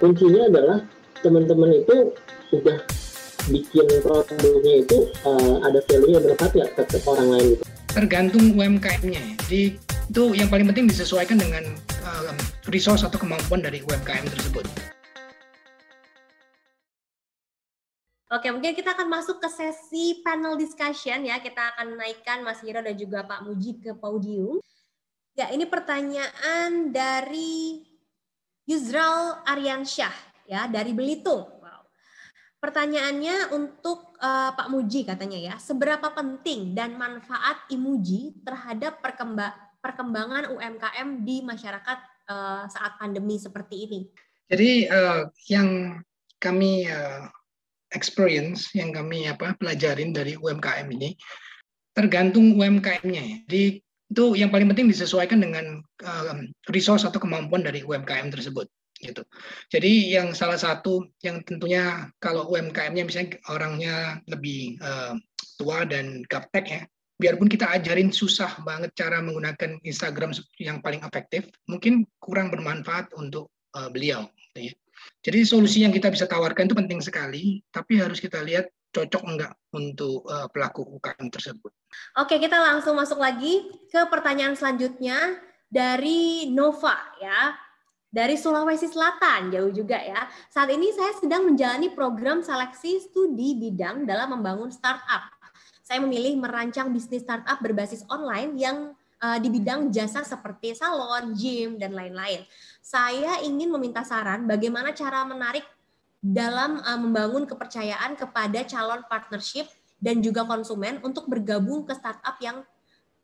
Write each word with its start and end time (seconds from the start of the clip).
kuncinya 0.00 0.48
adalah 0.48 0.78
teman-teman 1.20 1.84
itu 1.84 2.16
udah 2.56 2.78
bikin 3.52 3.86
produknya 4.00 4.74
itu 4.80 5.12
uh, 5.28 5.60
ada 5.64 5.84
value 5.84 6.16
yang 6.16 6.24
bermanfaat 6.24 6.52
ya 6.56 6.66
ke, 6.72 6.98
orang 7.04 7.28
lain 7.36 7.46
gitu. 7.54 7.62
Tergantung 7.92 8.44
UMKM-nya. 8.56 9.36
Jadi 9.46 9.76
itu 10.10 10.22
yang 10.34 10.48
paling 10.48 10.66
penting 10.72 10.88
disesuaikan 10.88 11.36
dengan 11.36 11.62
uh, 12.02 12.32
resource 12.72 13.04
atau 13.04 13.20
kemampuan 13.20 13.60
dari 13.60 13.84
UMKM 13.84 14.26
tersebut. 14.26 14.64
Oke, 18.30 18.46
mungkin 18.54 18.78
kita 18.78 18.94
akan 18.94 19.10
masuk 19.10 19.42
ke 19.42 19.50
sesi 19.50 20.22
panel 20.22 20.54
discussion 20.54 21.26
ya. 21.26 21.42
Kita 21.42 21.74
akan 21.74 21.98
naikkan 21.98 22.46
Mas 22.46 22.62
Hiro 22.62 22.78
dan 22.78 22.94
juga 22.94 23.26
Pak 23.26 23.42
Muji 23.42 23.82
ke 23.82 23.90
podium. 23.98 24.62
Ya, 25.34 25.50
ini 25.50 25.66
pertanyaan 25.66 26.94
dari 26.94 27.89
Yusral 28.70 29.42
Aryansyah 29.42 30.14
ya 30.46 30.70
dari 30.70 30.94
Belitung. 30.94 31.42
Wow. 31.58 31.82
Pertanyaannya 32.62 33.50
untuk 33.50 34.14
uh, 34.22 34.54
Pak 34.54 34.70
Muji 34.70 35.02
katanya 35.02 35.38
ya, 35.42 35.54
seberapa 35.58 36.14
penting 36.14 36.78
dan 36.78 36.94
manfaat 36.94 37.66
Imuji 37.66 38.38
terhadap 38.46 39.02
perkembangan 39.82 40.54
UMKM 40.54 41.26
di 41.26 41.42
masyarakat 41.42 41.98
uh, 42.30 42.70
saat 42.70 42.94
pandemi 43.02 43.42
seperti 43.42 43.90
ini? 43.90 44.00
Jadi 44.46 44.86
uh, 44.86 45.26
yang 45.50 45.98
kami 46.38 46.86
uh, 46.86 47.26
experience 47.90 48.70
yang 48.78 48.94
kami 48.94 49.26
apa 49.26 49.58
pelajarin 49.58 50.14
dari 50.14 50.38
UMKM 50.38 50.86
ini 50.94 51.18
tergantung 51.90 52.54
UMKM-nya. 52.54 53.50
Jadi 53.50 53.82
itu 54.10 54.34
yang 54.34 54.50
paling 54.50 54.66
penting 54.66 54.90
disesuaikan 54.90 55.38
dengan 55.38 55.78
uh, 56.02 56.34
resource 56.74 57.06
atau 57.06 57.22
kemampuan 57.22 57.62
dari 57.62 57.86
UMKM 57.86 58.34
tersebut 58.34 58.66
gitu. 59.00 59.24
Jadi 59.72 60.12
yang 60.12 60.36
salah 60.36 60.60
satu 60.60 61.08
yang 61.24 61.40
tentunya 61.46 62.10
kalau 62.20 62.50
UMKM-nya 62.52 63.06
misalnya 63.06 63.40
orangnya 63.48 64.20
lebih 64.28 64.76
uh, 64.84 65.16
tua 65.56 65.88
dan 65.88 66.20
gaptek 66.28 66.66
ya, 66.68 66.82
biarpun 67.16 67.48
kita 67.48 67.68
ajarin 67.80 68.12
susah 68.12 68.60
banget 68.64 68.92
cara 68.96 69.24
menggunakan 69.24 69.80
Instagram 69.84 70.36
yang 70.60 70.84
paling 70.84 71.00
efektif, 71.00 71.48
mungkin 71.64 72.04
kurang 72.20 72.52
bermanfaat 72.52 73.12
untuk 73.16 73.48
uh, 73.72 73.88
beliau. 73.88 74.28
Gitu 74.52 74.72
ya. 74.72 74.74
Jadi 75.24 75.38
solusi 75.48 75.80
yang 75.80 75.96
kita 75.96 76.12
bisa 76.12 76.28
tawarkan 76.28 76.68
itu 76.68 76.76
penting 76.76 77.00
sekali, 77.00 77.64
tapi 77.72 77.96
harus 77.96 78.20
kita 78.20 78.44
lihat 78.44 78.68
cocok 78.90 79.22
enggak 79.26 79.52
untuk 79.74 80.26
uh, 80.26 80.50
pelaku 80.50 80.82
UKM 80.98 81.30
tersebut. 81.30 81.72
Oke, 82.18 82.38
kita 82.38 82.58
langsung 82.58 82.98
masuk 82.98 83.18
lagi 83.18 83.70
ke 83.90 84.00
pertanyaan 84.10 84.54
selanjutnya 84.58 85.38
dari 85.70 86.50
Nova 86.50 86.98
ya. 87.22 87.54
Dari 88.10 88.34
Sulawesi 88.34 88.90
Selatan, 88.90 89.54
jauh 89.54 89.70
juga 89.70 89.94
ya. 90.02 90.26
Saat 90.50 90.74
ini 90.74 90.90
saya 90.90 91.14
sedang 91.14 91.46
menjalani 91.46 91.94
program 91.94 92.42
seleksi 92.42 92.98
studi 93.06 93.54
bidang 93.54 94.02
dalam 94.02 94.34
membangun 94.34 94.74
startup. 94.74 95.30
Saya 95.86 96.02
memilih 96.02 96.34
merancang 96.42 96.90
bisnis 96.90 97.22
startup 97.22 97.62
berbasis 97.62 98.02
online 98.10 98.58
yang 98.58 98.98
uh, 99.22 99.38
di 99.38 99.46
bidang 99.46 99.94
jasa 99.94 100.26
seperti 100.26 100.74
salon, 100.74 101.38
gym, 101.38 101.78
dan 101.78 101.94
lain-lain. 101.94 102.42
Saya 102.82 103.38
ingin 103.46 103.70
meminta 103.70 104.02
saran 104.02 104.42
bagaimana 104.48 104.90
cara 104.90 105.22
menarik 105.22 105.62
dalam 106.20 106.84
uh, 106.84 107.00
membangun 107.00 107.48
kepercayaan 107.48 108.16
kepada 108.16 108.60
calon 108.68 109.00
partnership 109.08 109.66
dan 110.00 110.20
juga 110.20 110.44
konsumen 110.44 111.00
untuk 111.00 111.28
bergabung 111.28 111.88
ke 111.88 111.96
startup 111.96 112.36
yang 112.44 112.64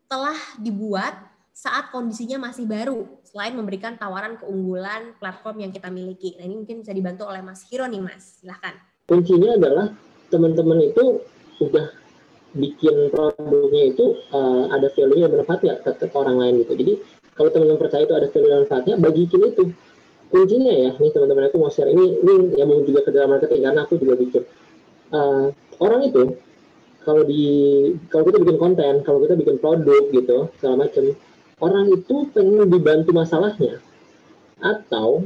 telah 0.09 0.37
dibuat 0.61 1.13
saat 1.57 1.89
kondisinya 1.89 2.53
masih 2.53 2.69
baru, 2.69 3.09
selain 3.25 3.57
memberikan 3.57 3.97
tawaran 3.97 4.37
keunggulan 4.37 5.17
platform 5.17 5.65
yang 5.65 5.73
kita 5.73 5.89
miliki. 5.89 6.37
Nah 6.37 6.45
ini 6.45 6.61
mungkin 6.61 6.85
bisa 6.85 6.93
dibantu 6.93 7.25
oleh 7.25 7.41
Mas 7.41 7.65
Hiro 7.65 7.89
nih 7.89 8.05
Mas, 8.05 8.45
silahkan. 8.45 8.77
Kuncinya 9.09 9.57
adalah 9.57 9.89
teman-teman 10.29 10.85
itu 10.85 11.25
sudah 11.57 11.97
bikin 12.53 13.09
produknya 13.09 13.83
itu 13.89 14.21
uh, 14.37 14.69
ada 14.69 14.93
value 14.93 15.25
yang 15.25 15.33
bermanfaat 15.33 15.61
ya 15.65 15.75
ke, 15.81 15.97
ke 15.97 16.13
orang 16.13 16.37
lain 16.37 16.61
gitu. 16.61 16.73
Jadi 16.77 16.93
kalau 17.33 17.49
teman-teman 17.49 17.81
percaya 17.81 18.05
itu 18.05 18.15
ada 18.17 18.29
value 18.29 18.49
yang 18.53 18.61
bermanfaatnya, 18.61 18.95
bagikan 19.01 19.41
itu. 19.49 19.65
Kuncinya 20.27 20.75
ya, 20.75 20.91
nih 20.99 21.11
teman-teman 21.15 21.47
aku 21.49 21.57
mau 21.63 21.71
share 21.71 21.91
ini, 21.91 22.19
ini 22.19 22.59
yang 22.59 22.67
mau 22.67 22.83
juga 22.83 23.07
ke 23.07 23.11
dalam 23.15 23.35
marketing 23.37 23.63
karena 23.63 23.81
aku 23.87 23.95
juga 24.03 24.15
bikin. 24.19 24.43
Uh, 25.15 25.55
orang 25.79 26.03
itu 26.11 26.35
kalau 27.07 27.23
di 27.23 27.45
kalau 28.11 28.27
kita 28.27 28.43
bikin 28.43 28.59
konten, 28.59 28.95
kalau 29.07 29.23
kita 29.23 29.39
bikin 29.39 29.57
produk 29.63 30.03
gitu 30.11 30.51
segala 30.59 30.87
macam, 30.87 31.15
orang 31.63 31.87
itu 31.95 32.17
pengen 32.35 32.67
dibantu 32.67 33.15
masalahnya 33.15 33.79
atau 34.59 35.23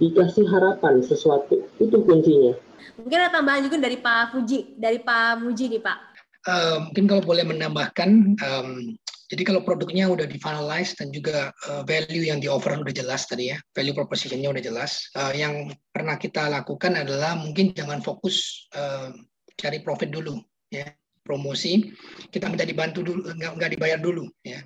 dikasih 0.00 0.44
harapan 0.48 1.00
sesuatu 1.00 1.64
itu 1.80 1.96
kuncinya 2.04 2.52
Mungkin 2.96 3.18
ada 3.18 3.32
tambahan 3.32 3.64
juga 3.66 3.76
dari 3.76 3.98
Pak 4.00 4.32
Fuji, 4.32 4.76
dari 4.76 5.00
Pak 5.00 5.42
Muji 5.42 5.68
nih 5.68 5.82
Pak. 5.82 6.15
Uh, 6.46 6.86
mungkin 6.86 7.10
kalau 7.10 7.22
boleh 7.26 7.42
menambahkan, 7.42 8.38
um, 8.38 8.94
jadi 9.26 9.42
kalau 9.42 9.66
produknya 9.66 10.06
udah 10.06 10.30
di 10.30 10.38
finalize 10.38 10.94
dan 10.94 11.10
juga 11.10 11.50
uh, 11.66 11.82
value 11.82 12.30
yang 12.30 12.38
di 12.38 12.46
offer 12.46 12.78
udah 12.78 12.94
jelas 12.94 13.26
tadi 13.26 13.50
ya, 13.50 13.58
value 13.74 13.90
propositionnya 13.98 14.54
udah 14.54 14.62
jelas. 14.62 15.10
Uh, 15.18 15.34
yang 15.34 15.74
pernah 15.90 16.14
kita 16.14 16.46
lakukan 16.46 16.94
adalah 16.94 17.34
mungkin 17.34 17.74
jangan 17.74 17.98
fokus 17.98 18.66
uh, 18.78 19.10
cari 19.58 19.82
profit 19.82 20.14
dulu 20.14 20.38
ya, 20.70 20.86
promosi. 21.26 21.90
Kita 22.30 22.46
minta 22.46 22.62
dibantu 22.62 23.02
dulu, 23.02 23.26
nggak, 23.26 23.52
nggak 23.58 23.70
dibayar 23.74 23.98
dulu 23.98 24.30
ya. 24.46 24.62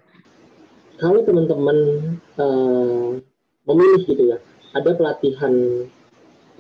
Kalau 1.01 1.25
teman-teman 1.25 1.79
uh, 2.37 3.17
memilih 3.65 4.05
gitu 4.05 4.37
ya, 4.37 4.39
ada 4.77 4.93
pelatihan 4.93 5.89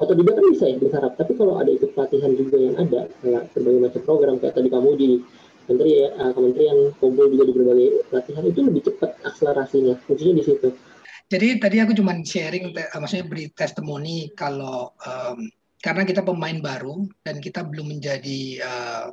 atau 0.00 0.14
juga 0.16 0.30
kan 0.40 0.44
bisa 0.48 0.64
ya 0.64 0.76
berharap 0.80 1.12
tapi 1.20 1.32
kalau 1.36 1.60
ada 1.60 1.70
ikut 1.70 1.92
pelatihan 1.92 2.32
juga 2.32 2.56
yang 2.56 2.76
ada 2.80 3.06
kayak 3.20 3.42
berbagai 3.52 3.80
macam 3.84 4.00
program 4.08 4.34
kayak 4.40 4.54
tadi 4.56 4.68
kamu 4.72 4.90
di 4.96 5.10
menteri 5.68 5.90
ya, 6.02 6.08
uh, 6.18 6.32
kementerian 6.32 6.78
kumpul 6.98 7.26
juga 7.28 7.44
di 7.46 7.52
berbagai 7.52 7.88
pelatihan 8.08 8.44
itu 8.48 8.60
lebih 8.64 8.82
cepat 8.88 9.10
akselerasinya 9.28 9.94
kuncinya 10.08 10.34
di 10.40 10.44
situ 10.44 10.68
jadi 11.30 11.48
tadi 11.62 11.76
aku 11.78 11.92
cuma 11.94 12.16
sharing 12.24 12.74
maksudnya 12.74 13.26
beri 13.28 13.46
testimoni 13.54 14.32
kalau 14.34 14.90
um, 14.98 15.38
karena 15.80 16.02
kita 16.04 16.20
pemain 16.26 16.58
baru 16.60 17.08
dan 17.22 17.40
kita 17.40 17.64
belum 17.64 17.96
menjadi 17.96 18.40
uh, 18.60 19.06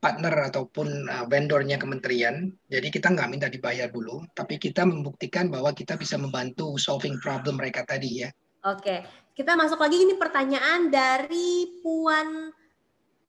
partner 0.00 0.52
ataupun 0.52 1.10
uh, 1.10 1.24
vendornya 1.26 1.80
kementerian, 1.80 2.52
jadi 2.70 2.88
kita 2.94 3.12
nggak 3.12 3.28
minta 3.32 3.48
dibayar 3.50 3.90
dulu, 3.90 4.22
tapi 4.36 4.56
kita 4.60 4.86
membuktikan 4.86 5.50
bahwa 5.50 5.74
kita 5.74 5.98
bisa 5.98 6.14
membantu 6.14 6.78
solving 6.78 7.18
problem 7.18 7.58
mereka 7.58 7.82
tadi 7.82 8.24
ya. 8.24 8.30
Oke, 8.62 9.02
kita 9.36 9.52
masuk 9.52 9.76
lagi 9.76 10.00
ini 10.00 10.16
pertanyaan 10.16 10.88
dari 10.88 11.68
Puan 11.84 12.48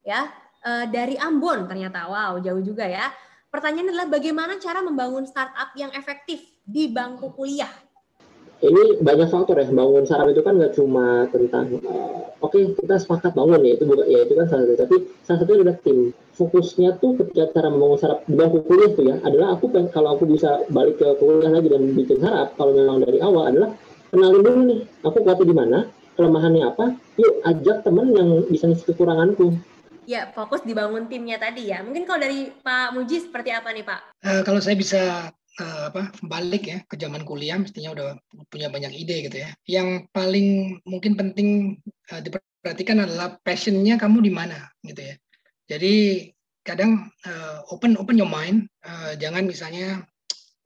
ya 0.07 0.31
uh, 0.63 0.85
dari 0.87 1.19
Ambon 1.19 1.67
ternyata. 1.67 2.07
Wow, 2.07 2.39
jauh 2.39 2.63
juga 2.63 2.87
ya. 2.87 3.11
Pertanyaan 3.51 3.91
adalah 3.91 4.07
bagaimana 4.07 4.55
cara 4.55 4.79
membangun 4.79 5.27
startup 5.27 5.75
yang 5.75 5.91
efektif 5.91 6.39
di 6.63 6.87
bangku 6.87 7.35
kuliah? 7.35 7.69
Ini 8.63 9.03
banyak 9.03 9.27
faktor 9.27 9.59
ya. 9.59 9.67
Bangun 9.67 10.07
startup 10.07 10.31
itu 10.31 10.39
kan 10.47 10.55
nggak 10.55 10.73
cuma 10.79 11.27
tentang 11.27 11.75
uh, 11.83 12.31
oke 12.39 12.55
okay, 12.55 12.71
kita 12.79 13.03
sepakat 13.03 13.35
bangun 13.35 13.67
ya 13.67 13.75
itu 13.75 13.83
bukan 13.83 14.07
ya 14.07 14.19
itu 14.23 14.33
kan 14.39 14.45
salah 14.47 14.63
satu 14.63 14.79
tapi 14.87 14.95
salah 15.27 15.39
satunya 15.43 15.59
adalah 15.59 15.77
tim 15.83 15.99
fokusnya 16.37 16.89
tuh 17.03 17.11
ketika 17.19 17.43
cara 17.51 17.67
membangun 17.67 17.97
startup 17.99 18.19
di 18.23 18.35
bangku 18.37 18.59
kuliah 18.63 18.91
tuh 18.95 19.03
ya 19.05 19.15
adalah 19.27 19.47
aku 19.59 19.65
pengen 19.73 19.89
kalau 19.91 20.09
aku 20.15 20.23
bisa 20.29 20.63
balik 20.71 21.01
ke 21.01 21.07
kuliah 21.19 21.51
lagi 21.51 21.67
dan 21.67 21.81
bikin 21.97 22.17
startup 22.21 22.49
kalau 22.55 22.71
memang 22.77 22.97
dari 23.03 23.19
awal 23.19 23.43
adalah 23.49 23.69
kenalin 24.13 24.41
dulu 24.41 24.61
nih 24.69 24.81
aku 25.03 25.17
kuatnya 25.25 25.45
di 25.45 25.55
mana 25.55 25.79
kelemahannya 26.17 26.65
apa 26.65 26.97
yuk 27.21 27.45
ajak 27.45 27.85
teman 27.85 28.11
yang 28.11 28.43
bisa 28.49 28.65
ngisi 28.65 28.89
kekuranganku. 28.89 29.53
Ya 30.07 30.31
fokus 30.31 30.63
dibangun 30.63 31.11
timnya 31.11 31.37
tadi 31.37 31.69
ya. 31.69 31.83
Mungkin 31.83 32.07
kalau 32.07 32.23
dari 32.23 32.49
Pak 32.49 32.95
Muji 32.95 33.27
seperti 33.27 33.51
apa 33.51 33.69
nih 33.75 33.85
Pak? 33.85 34.01
Uh, 34.23 34.41
kalau 34.41 34.63
saya 34.63 34.79
bisa 34.79 35.29
uh, 35.59 35.83
apa 35.91 36.15
balik 36.23 36.63
ya 36.65 36.79
ke 36.87 36.95
zaman 36.95 37.27
kuliah 37.27 37.59
mestinya 37.59 37.91
udah 37.91 38.09
punya 38.47 38.71
banyak 38.71 38.95
ide 38.95 39.27
gitu 39.27 39.37
ya. 39.43 39.49
Yang 39.67 40.07
paling 40.15 40.79
mungkin 40.87 41.19
penting 41.19 41.79
uh, 42.09 42.23
diperhatikan 42.23 43.03
adalah 43.03 43.35
passionnya 43.43 43.99
kamu 43.99 44.23
di 44.23 44.31
mana 44.31 44.71
gitu 44.87 45.03
ya. 45.03 45.15
Jadi 45.67 46.27
kadang 46.63 47.11
uh, 47.27 47.67
open 47.71 47.99
open 47.99 48.15
your 48.15 48.31
mind. 48.31 48.71
Uh, 48.87 49.11
jangan 49.19 49.43
misalnya 49.43 50.07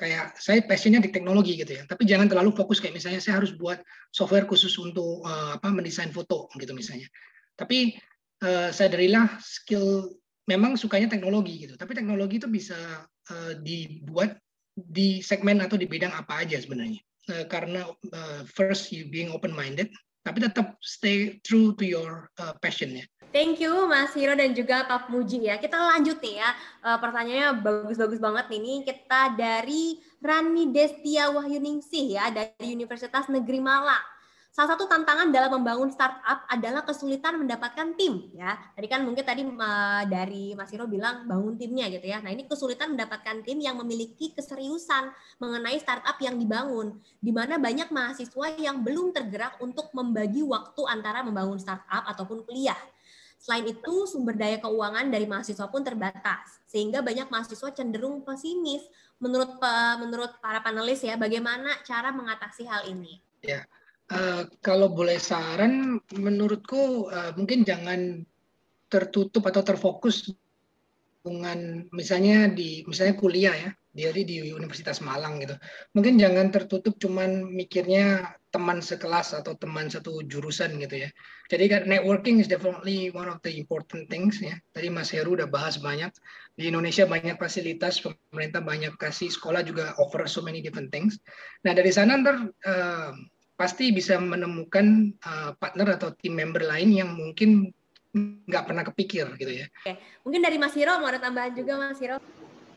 kayak 0.01 0.33
saya 0.41 0.65
passionnya 0.65 0.97
di 0.97 1.13
teknologi 1.13 1.53
gitu 1.53 1.77
ya. 1.77 1.85
Tapi 1.85 2.09
jangan 2.09 2.25
terlalu 2.25 2.57
fokus 2.57 2.81
kayak 2.81 2.97
misalnya 2.97 3.21
saya 3.21 3.37
harus 3.37 3.53
buat 3.53 3.77
software 4.09 4.49
khusus 4.49 4.73
untuk 4.81 5.21
uh, 5.21 5.61
apa 5.61 5.69
mendesain 5.69 6.09
foto 6.09 6.49
gitu 6.57 6.73
misalnya. 6.73 7.05
Tapi 7.53 7.93
uh, 8.41 8.73
sadarilah 8.73 9.37
skill 9.37 10.09
memang 10.49 10.73
sukanya 10.73 11.05
teknologi 11.05 11.69
gitu. 11.69 11.77
Tapi 11.77 11.93
teknologi 11.93 12.41
itu 12.41 12.49
bisa 12.49 13.05
uh, 13.05 13.53
dibuat 13.61 14.41
di 14.73 15.21
segmen 15.21 15.61
atau 15.61 15.77
di 15.77 15.85
bidang 15.85 16.09
apa 16.17 16.41
aja 16.41 16.57
sebenarnya. 16.57 16.97
Uh, 17.29 17.45
karena 17.45 17.85
uh, 17.85 18.41
first 18.49 18.89
you 18.89 19.05
being 19.05 19.29
open 19.29 19.53
minded 19.53 19.93
tapi 20.21 20.37
tetap 20.37 20.77
stay 20.81 21.41
true 21.41 21.73
to 21.73 21.85
your 21.85 22.29
uh, 22.37 22.53
passion 22.61 22.93
ya 22.93 23.05
Thank 23.31 23.63
you 23.63 23.87
Mas 23.87 24.11
Hiro 24.11 24.35
dan 24.35 24.51
juga 24.51 24.83
Pak 24.83 25.07
Muji 25.07 25.47
ya. 25.47 25.55
Kita 25.55 25.79
lanjut 25.79 26.19
nih 26.19 26.43
ya. 26.43 26.51
Uh, 26.83 26.99
pertanyaannya 26.99 27.63
bagus-bagus 27.63 28.19
banget 28.19 28.51
nih. 28.51 28.59
Ini 28.59 28.73
kita 28.83 29.21
dari 29.39 29.95
Rani 30.19 30.67
Destia 30.75 31.31
Wahyuningsih 31.31 32.19
ya 32.19 32.27
dari 32.27 32.75
Universitas 32.75 33.31
Negeri 33.31 33.63
Malang. 33.63 34.03
Salah 34.51 34.75
satu 34.75 34.83
tantangan 34.83 35.31
dalam 35.31 35.63
membangun 35.63 35.87
startup 35.95 36.43
adalah 36.51 36.83
kesulitan 36.83 37.39
mendapatkan 37.39 37.95
tim 37.95 38.35
ya. 38.35 38.59
Tadi 38.75 38.87
kan 38.91 38.99
mungkin 39.07 39.23
tadi 39.23 39.47
uh, 39.47 40.03
dari 40.11 40.51
Mas 40.51 40.67
Hiro 40.67 40.91
bilang 40.91 41.23
bangun 41.23 41.55
timnya 41.55 41.87
gitu 41.87 42.03
ya. 42.03 42.19
Nah, 42.19 42.35
ini 42.35 42.43
kesulitan 42.51 42.99
mendapatkan 42.99 43.47
tim 43.47 43.63
yang 43.63 43.79
memiliki 43.79 44.35
keseriusan 44.35 45.07
mengenai 45.39 45.79
startup 45.79 46.19
yang 46.19 46.35
dibangun 46.35 46.99
di 47.23 47.31
mana 47.31 47.55
banyak 47.55 47.95
mahasiswa 47.95 48.59
yang 48.59 48.83
belum 48.83 49.15
tergerak 49.15 49.55
untuk 49.63 49.87
membagi 49.95 50.43
waktu 50.43 50.83
antara 50.83 51.23
membangun 51.23 51.55
startup 51.55 52.03
ataupun 52.11 52.43
kuliah. 52.43 52.75
Selain 53.41 53.65
itu, 53.65 54.05
sumber 54.05 54.37
daya 54.37 54.61
keuangan 54.61 55.09
dari 55.09 55.25
mahasiswa 55.25 55.65
pun 55.65 55.81
terbatas, 55.81 56.61
sehingga 56.69 57.01
banyak 57.01 57.25
mahasiswa 57.33 57.73
cenderung 57.73 58.21
pesimis. 58.21 58.85
Menurut 59.17 59.57
menurut 59.97 60.37
para 60.37 60.61
panelis 60.61 61.01
ya, 61.01 61.17
bagaimana 61.17 61.81
cara 61.81 62.13
mengatasi 62.13 62.69
hal 62.69 62.85
ini? 62.85 63.17
Ya, 63.41 63.65
uh, 64.13 64.45
kalau 64.61 64.93
boleh 64.93 65.17
saran, 65.17 65.97
menurutku 66.13 67.09
uh, 67.09 67.33
mungkin 67.33 67.65
jangan 67.65 68.21
tertutup 68.93 69.41
atau 69.49 69.65
terfokus 69.65 70.29
dengan 71.21 71.85
misalnya 71.93 72.49
di 72.49 72.81
misalnya 72.89 73.15
kuliah 73.17 73.55
ya 73.55 73.71
dari 73.91 74.23
di 74.23 74.39
Universitas 74.49 75.03
Malang 75.03 75.43
gitu. 75.43 75.55
Mungkin 75.93 76.15
jangan 76.15 76.47
tertutup 76.49 76.95
cuman 76.95 77.43
mikirnya 77.51 78.35
teman 78.51 78.83
sekelas 78.83 79.35
atau 79.35 79.55
teman 79.55 79.87
satu 79.91 80.23
jurusan 80.27 80.79
gitu 80.79 81.07
ya. 81.07 81.09
Jadi 81.51 81.65
kan 81.67 81.81
networking 81.87 82.39
is 82.39 82.47
definitely 82.47 83.11
one 83.11 83.27
of 83.27 83.39
the 83.43 83.51
important 83.51 84.07
things 84.07 84.39
ya. 84.39 84.55
Tadi 84.71 84.87
Mas 84.87 85.11
Heru 85.11 85.35
udah 85.35 85.47
bahas 85.47 85.79
banyak. 85.79 86.11
Di 86.55 86.71
Indonesia 86.71 87.07
banyak 87.07 87.35
fasilitas, 87.39 88.03
pemerintah 88.03 88.63
banyak 88.63 88.95
kasih, 88.95 89.31
sekolah 89.31 89.63
juga 89.63 89.95
offer 89.99 90.27
so 90.27 90.43
many 90.43 90.63
different 90.63 90.91
things. 90.91 91.19
Nah 91.67 91.75
dari 91.75 91.91
sana 91.91 92.15
ntar 92.19 92.47
uh, 92.47 93.11
pasti 93.59 93.91
bisa 93.91 94.17
menemukan 94.17 95.13
uh, 95.21 95.51
partner 95.59 95.99
atau 95.99 96.15
team 96.17 96.39
member 96.39 96.63
lain 96.63 96.95
yang 96.95 97.13
mungkin 97.13 97.71
nggak 98.13 98.63
pernah 98.67 98.83
kepikir 98.83 99.25
gitu 99.39 99.51
ya. 99.51 99.65
Oke, 99.83 99.95
mungkin 100.27 100.41
dari 100.43 100.57
Mas 100.59 100.75
Hiro 100.75 100.99
mau 100.99 101.07
ada 101.07 101.19
tambahan 101.19 101.55
juga 101.55 101.79
Mas 101.79 101.99
Hiro? 101.99 102.19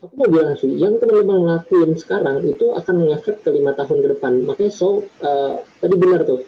aku 0.05 0.13
mau 0.21 0.29
bilang 0.29 0.53
sih, 0.61 0.69
yang 0.77 1.01
teman-teman 1.01 1.49
lakuin 1.49 1.97
sekarang 1.97 2.45
itu 2.45 2.69
akan 2.77 2.95
mengefek 3.01 3.41
ke 3.41 3.49
lima 3.49 3.73
tahun 3.73 4.05
ke 4.05 4.07
depan. 4.17 4.45
Makanya 4.45 4.71
so, 4.71 5.01
uh, 5.25 5.65
tadi 5.81 5.95
benar 5.97 6.21
tuh, 6.29 6.45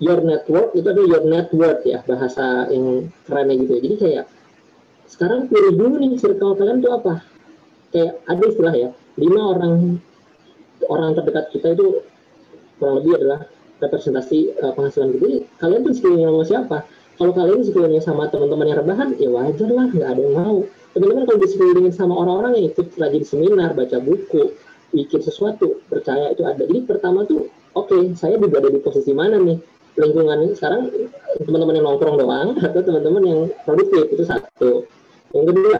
your 0.00 0.24
network 0.24 0.72
itu 0.72 0.88
ada 0.88 1.02
your 1.04 1.24
network 1.28 1.84
ya, 1.84 2.00
bahasa 2.08 2.70
yang 2.72 3.12
kerennya 3.28 3.54
gitu. 3.60 3.72
Jadi 3.84 3.96
kayak, 4.00 4.24
sekarang 5.04 5.52
pilih 5.52 5.76
dulu 5.76 5.94
nih 6.00 6.16
circle 6.16 6.56
kalian 6.56 6.80
tuh 6.80 6.92
apa. 6.96 7.14
Kayak 7.92 8.12
ada 8.24 8.44
istilah 8.48 8.74
ya, 8.74 8.90
lima 9.20 9.42
orang 9.52 9.74
orang 10.88 11.10
terdekat 11.12 11.46
kita 11.52 11.76
itu 11.76 12.00
kurang 12.80 13.02
lebih 13.02 13.20
adalah 13.20 13.40
representasi 13.84 14.56
uh, 14.64 14.72
penghasilan 14.72 15.12
gitu. 15.12 15.20
Jadi 15.20 15.36
kalian 15.60 15.80
tuh 15.84 15.92
sekelilingnya 15.92 16.28
sama 16.32 16.44
siapa? 16.46 16.78
Kalau 17.18 17.34
kalian 17.34 17.66
sekelilingnya 17.66 18.02
sama 18.06 18.30
teman-teman 18.30 18.70
yang 18.70 18.78
rebahan, 18.78 19.08
ya 19.18 19.26
wajar 19.26 19.68
lah, 19.74 19.90
nggak 19.90 20.08
ada 20.14 20.22
yang 20.22 20.34
mau 20.38 20.58
teman-teman 20.94 21.24
kalau 21.26 21.40
disekelilingin 21.42 21.94
sama 21.94 22.14
orang-orang 22.14 22.52
yang 22.58 22.64
ikut 22.70 22.86
rajin 22.94 23.24
seminar, 23.26 23.70
baca 23.74 23.98
buku, 23.98 24.54
bikin 24.94 25.20
sesuatu, 25.20 25.82
percaya 25.90 26.32
itu 26.32 26.42
ada. 26.46 26.62
Jadi 26.64 26.80
pertama 26.86 27.26
tuh, 27.26 27.50
oke, 27.74 27.90
okay, 27.90 28.14
saya 28.14 28.40
juga 28.40 28.62
ada 28.62 28.70
di 28.70 28.80
posisi 28.80 29.12
mana 29.12 29.36
nih? 29.38 29.58
Lingkungan 29.98 30.54
sekarang 30.54 30.94
teman-teman 31.42 31.74
yang 31.74 31.86
nongkrong 31.90 32.16
doang 32.22 32.48
atau 32.54 32.80
teman-teman 32.86 33.22
yang 33.26 33.40
produktif 33.66 34.06
itu 34.14 34.22
satu. 34.22 34.86
Yang 35.34 35.44
kedua, 35.50 35.76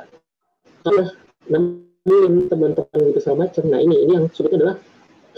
kalau 0.83 1.05
nemuin 1.47 2.35
teman-teman 2.51 2.99
gitu 3.15 3.19
segala 3.23 3.47
macam. 3.47 3.63
Nah 3.71 3.79
ini 3.79 3.97
ini 4.07 4.13
yang 4.19 4.27
sulitnya 4.35 4.59
adalah 4.59 4.77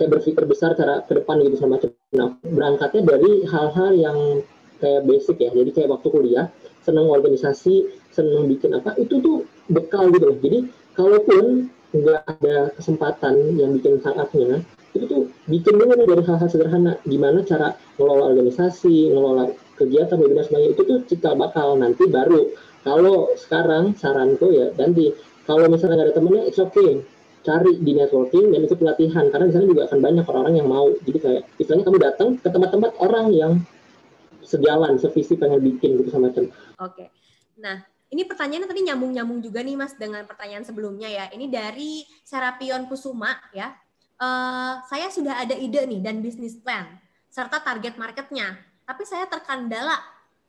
kayak 0.01 0.11
berpikir 0.17 0.45
besar 0.49 0.73
cara 0.81 1.05
ke 1.05 1.13
depan 1.13 1.45
gitu 1.45 1.61
segala 1.61 1.73
macam. 1.77 1.91
Nah 2.17 2.29
berangkatnya 2.41 3.03
dari 3.05 3.33
hal-hal 3.45 3.91
yang 3.93 4.19
kayak 4.81 5.07
basic 5.07 5.37
ya. 5.39 5.53
Jadi 5.53 5.71
kayak 5.77 5.89
waktu 5.93 6.09
kuliah 6.09 6.47
senang 6.81 7.07
organisasi, 7.13 7.87
senang 8.11 8.49
bikin 8.49 8.75
apa 8.75 8.97
itu 8.97 9.21
tuh 9.21 9.47
bekal 9.69 10.09
gitu 10.11 10.35
loh. 10.35 10.39
Jadi 10.41 10.59
kalaupun 10.97 11.71
nggak 11.91 12.23
ada 12.27 12.57
kesempatan 12.75 13.59
yang 13.59 13.77
bikin 13.77 14.01
startupnya, 14.01 14.63
itu 14.97 15.05
tuh 15.07 15.23
bikin 15.47 15.79
dulu 15.79 15.93
nih 15.95 16.07
dari 16.09 16.23
hal-hal 16.27 16.49
sederhana. 16.51 16.93
Gimana 17.07 17.47
cara 17.47 17.77
ngelola 18.01 18.35
organisasi, 18.35 19.13
ngelola 19.15 19.53
kegiatan, 19.79 20.19
webinar 20.19 20.45
sebagainya 20.45 20.71
itu 20.77 20.83
tuh 20.85 20.99
cikal 21.07 21.35
bakal 21.39 21.79
nanti 21.79 22.05
baru. 22.11 22.51
Kalau 22.83 23.33
sekarang 23.37 23.95
saranku 23.97 24.51
ya 24.51 24.73
ganti. 24.75 25.13
Kalau 25.49 25.67
misalnya 25.67 25.99
nggak 25.99 26.09
ada 26.13 26.17
temennya, 26.17 26.43
it's 26.47 26.63
okay. 26.63 27.03
Cari 27.41 27.81
di 27.81 27.97
networking 27.97 28.53
dan 28.53 28.61
ikut 28.69 28.79
pelatihan 28.79 29.33
karena 29.33 29.49
di 29.49 29.55
sana 29.57 29.65
juga 29.67 29.83
akan 29.89 29.99
banyak 29.99 30.25
orang-orang 30.29 30.57
yang 30.61 30.69
mau. 30.69 30.87
Jadi 30.93 31.19
kayak 31.19 31.43
istilahnya 31.57 31.85
kamu 31.89 31.99
datang 31.99 32.29
ke 32.37 32.49
tempat-tempat 32.53 32.93
orang 33.01 33.27
yang 33.33 33.53
sejalan, 34.51 34.99
sevisi 34.99 35.39
pengen 35.39 35.63
bikin 35.63 36.03
gitu 36.03 36.11
sama. 36.11 36.35
Oke. 36.83 37.15
Nah, 37.63 37.87
ini 38.11 38.27
pertanyaannya 38.27 38.67
tadi 38.67 38.83
nyambung-nyambung 38.91 39.39
juga 39.39 39.63
nih 39.63 39.79
Mas 39.79 39.95
dengan 39.95 40.27
pertanyaan 40.27 40.67
sebelumnya 40.67 41.07
ya. 41.07 41.25
Ini 41.31 41.47
dari 41.47 42.03
Serapion 42.27 42.91
Kusuma 42.91 43.39
ya. 43.55 43.71
Uh, 44.21 44.83
saya 44.91 45.09
sudah 45.09 45.41
ada 45.41 45.57
ide 45.57 45.81
nih 45.89 46.05
dan 46.05 46.21
bisnis 46.21 46.59
plan 46.59 46.91
serta 47.31 47.63
target 47.63 47.95
marketnya. 47.97 48.59
Tapi 48.83 49.07
saya 49.07 49.31
terkendala 49.31 49.97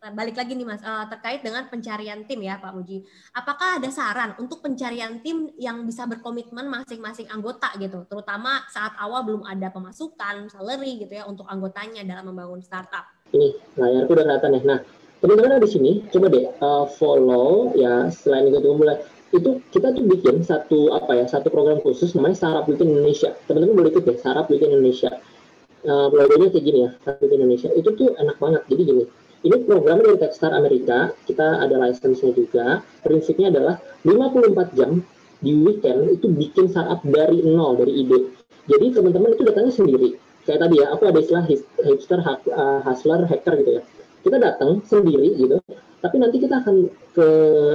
nah, 0.02 0.12
balik 0.12 0.34
lagi 0.34 0.58
nih 0.58 0.66
Mas 0.66 0.82
uh, 0.82 1.06
terkait 1.06 1.46
dengan 1.46 1.70
pencarian 1.70 2.26
tim 2.26 2.42
ya 2.42 2.58
Pak 2.58 2.74
Muji. 2.74 3.06
Apakah 3.38 3.78
ada 3.78 3.88
saran 3.94 4.34
untuk 4.42 4.66
pencarian 4.66 5.22
tim 5.22 5.54
yang 5.62 5.86
bisa 5.86 6.10
berkomitmen 6.10 6.66
masing-masing 6.66 7.30
anggota 7.30 7.70
gitu, 7.78 8.10
terutama 8.10 8.66
saat 8.74 8.98
awal 8.98 9.22
belum 9.22 9.46
ada 9.46 9.70
pemasukan, 9.70 10.50
salary 10.50 11.06
gitu 11.06 11.14
ya 11.14 11.30
untuk 11.30 11.46
anggotanya 11.46 12.02
dalam 12.02 12.34
membangun 12.34 12.66
startup? 12.66 13.06
Ini 13.32 13.48
layarku 13.80 14.12
udah 14.16 14.26
kelihatan 14.28 14.52
ya. 14.58 14.62
Nah, 14.68 14.80
teman-teman 15.24 15.62
di 15.62 15.70
sini 15.70 15.92
coba 16.12 16.28
deh 16.28 16.46
uh, 16.60 16.86
follow 16.98 17.72
ya 17.78 18.10
selain 18.12 18.52
itu 18.52 18.72
mulai 18.74 19.00
itu 19.32 19.64
kita 19.72 19.96
tuh 19.96 20.04
bikin 20.04 20.44
satu 20.44 20.92
apa 20.92 21.16
ya 21.16 21.26
satu 21.30 21.48
program 21.48 21.80
khusus 21.80 22.12
namanya 22.12 22.36
Startup 22.36 22.66
Weekend 22.68 22.92
Indonesia. 22.92 23.32
Teman-teman 23.48 23.74
boleh 23.80 23.90
ikut 23.96 24.04
deh 24.04 24.18
Startup 24.20 24.46
Weekend 24.52 24.76
Indonesia. 24.76 25.12
Uh, 25.82 26.14
logonya 26.14 26.54
kayak 26.54 26.66
gini 26.68 26.80
ya 26.86 26.90
Startup 27.00 27.20
Weekend 27.24 27.42
Indonesia. 27.48 27.70
Itu 27.72 27.90
tuh 27.96 28.10
enak 28.20 28.38
banget. 28.38 28.62
Jadi 28.68 28.82
gini 28.84 29.04
ini 29.42 29.58
program 29.66 30.06
dari 30.06 30.22
Techstar 30.22 30.54
Amerika 30.54 31.10
kita 31.26 31.66
ada 31.66 31.76
license-nya 31.82 32.32
juga. 32.38 32.86
Prinsipnya 33.02 33.50
adalah 33.50 33.82
54 34.06 34.78
jam 34.78 35.02
di 35.42 35.58
weekend 35.58 36.14
itu 36.14 36.30
bikin 36.30 36.70
startup 36.70 37.02
dari 37.02 37.42
nol 37.42 37.74
dari 37.82 38.06
ide. 38.06 38.30
Jadi 38.70 38.94
teman-teman 38.94 39.34
itu 39.34 39.42
datangnya 39.42 39.74
sendiri 39.74 40.10
kayak 40.48 40.60
tadi 40.68 40.76
ya 40.82 40.88
aku 40.94 41.04
ada 41.10 41.20
istilah 41.22 41.46
hipster 41.86 42.20
hustler 42.86 43.22
hacker 43.28 43.54
gitu 43.62 43.72
ya 43.80 43.84
kita 44.22 44.38
datang 44.38 44.82
sendiri 44.86 45.38
gitu 45.38 45.58
tapi 46.02 46.16
nanti 46.18 46.38
kita 46.42 46.66
akan 46.66 46.90
ke 47.14 47.28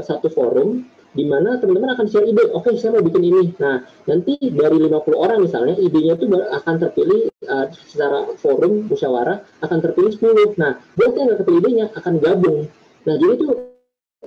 satu 0.02 0.26
forum 0.30 0.82
di 1.16 1.24
mana 1.24 1.56
teman-teman 1.56 1.96
akan 1.96 2.06
share 2.12 2.28
ide, 2.28 2.52
oke 2.52 2.68
okay, 2.68 2.76
saya 2.76 2.92
mau 2.92 3.00
bikin 3.00 3.24
ini. 3.24 3.56
Nah, 3.56 3.88
nanti 4.04 4.36
dari 4.52 4.76
50 4.84 5.16
orang 5.16 5.40
misalnya, 5.40 5.72
idenya 5.80 6.12
itu 6.20 6.28
akan 6.28 6.74
terpilih 6.76 7.32
uh, 7.48 7.72
secara 7.72 8.28
forum 8.36 8.84
musyawarah, 8.84 9.40
akan 9.64 9.78
terpilih 9.80 10.12
10. 10.12 10.60
Nah, 10.60 10.76
buat 10.92 11.16
yang 11.16 11.32
nggak 11.32 11.40
kepilih 11.40 11.60
idenya 11.64 11.86
akan 11.96 12.20
gabung. 12.20 12.68
Nah, 13.08 13.14
jadi 13.16 13.32
itu 13.32 13.46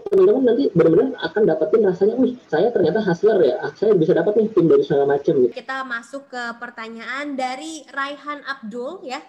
teman-teman 0.10 0.44
nanti 0.54 0.64
benar-benar 0.74 1.18
akan 1.22 1.42
dapetin 1.46 1.82
rasanya, 1.86 2.16
wih 2.18 2.34
saya 2.50 2.68
ternyata 2.74 3.00
hustler 3.06 3.40
ya, 3.46 3.56
ah, 3.62 3.72
saya 3.74 3.94
bisa 3.94 4.12
dapat 4.18 4.34
nih 4.38 4.48
tim 4.54 4.66
dari 4.66 4.84
segala 4.86 5.06
macam. 5.18 5.34
Gitu. 5.46 5.54
Kita 5.54 5.78
masuk 5.86 6.24
ke 6.30 6.44
pertanyaan 6.58 7.38
dari 7.38 7.86
Raihan 7.90 8.42
Abdul 8.46 9.06
ya 9.06 9.22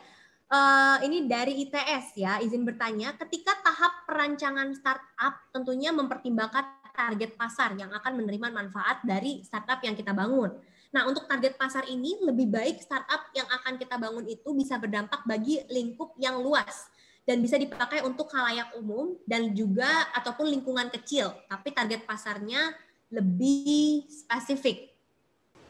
uh, 0.50 0.98
ini 1.04 1.28
dari 1.30 1.62
ITS 1.64 2.18
ya, 2.18 2.42
izin 2.42 2.64
bertanya, 2.66 3.14
ketika 3.16 3.54
tahap 3.62 4.04
perancangan 4.04 4.72
startup 4.76 5.34
tentunya 5.54 5.94
mempertimbangkan 5.94 6.80
target 6.90 7.38
pasar 7.38 7.78
yang 7.78 7.88
akan 7.94 8.12
menerima 8.20 8.48
manfaat 8.52 9.00
dari 9.06 9.40
startup 9.46 9.80
yang 9.80 9.96
kita 9.96 10.12
bangun. 10.12 10.52
Nah, 10.90 11.06
untuk 11.06 11.30
target 11.30 11.54
pasar 11.54 11.86
ini 11.86 12.18
lebih 12.18 12.50
baik 12.50 12.82
startup 12.82 13.30
yang 13.30 13.46
akan 13.46 13.78
kita 13.78 13.94
bangun 13.94 14.26
itu 14.26 14.50
bisa 14.58 14.74
berdampak 14.74 15.22
bagi 15.22 15.62
lingkup 15.70 16.18
yang 16.18 16.42
luas 16.42 16.90
dan 17.28 17.44
bisa 17.44 17.60
dipakai 17.60 18.02
untuk 18.02 18.32
halayak 18.32 18.74
umum 18.80 19.16
dan 19.28 19.52
juga 19.52 20.08
ataupun 20.16 20.48
lingkungan 20.48 20.88
kecil, 20.90 21.30
tapi 21.46 21.70
target 21.70 22.02
pasarnya 22.08 22.72
lebih 23.10 24.06
spesifik. 24.08 24.90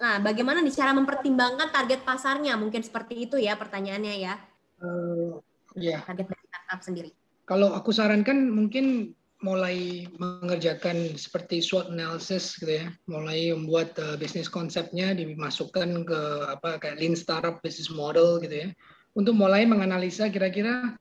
Nah, 0.01 0.17
bagaimana 0.21 0.65
nih 0.65 0.73
cara 0.73 0.97
mempertimbangkan 0.97 1.69
target 1.69 2.01
pasarnya? 2.05 2.57
Mungkin 2.57 2.81
seperti 2.81 3.29
itu 3.29 3.37
ya 3.37 3.57
pertanyaannya 3.61 4.15
ya. 4.17 4.35
Uh, 4.81 5.37
ya. 5.77 6.01
Target 6.09 6.33
dari 6.33 6.45
startup 6.49 6.81
sendiri. 6.81 7.11
Kalau 7.45 7.77
aku 7.77 7.93
sarankan 7.93 8.49
mungkin 8.49 9.13
mulai 9.41 10.05
mengerjakan 10.21 11.17
seperti 11.17 11.65
SWOT 11.65 11.93
analysis 11.93 12.61
gitu 12.61 12.85
ya, 12.85 12.87
mulai 13.09 13.53
membuat 13.53 13.97
uh, 14.01 14.17
bisnis 14.17 14.49
konsepnya 14.49 15.17
dimasukkan 15.17 16.05
ke 16.05 16.21
apa 16.49 16.77
kayak 16.81 17.01
lean 17.01 17.17
startup 17.17 17.61
business 17.65 17.89
model 17.93 18.41
gitu 18.41 18.57
ya, 18.65 18.69
untuk 19.17 19.37
mulai 19.37 19.65
menganalisa 19.65 20.29
kira-kira 20.29 20.97